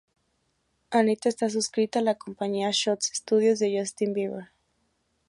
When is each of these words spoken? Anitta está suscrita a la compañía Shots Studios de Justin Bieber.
Anitta 0.89 1.29
está 1.29 1.47
suscrita 1.51 1.99
a 1.99 2.01
la 2.01 2.15
compañía 2.17 2.71
Shots 2.71 3.11
Studios 3.13 3.59
de 3.59 3.79
Justin 3.79 4.13
Bieber. 4.13 4.51